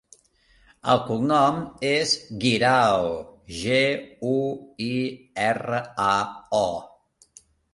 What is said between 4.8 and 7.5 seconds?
i, erra, a, o.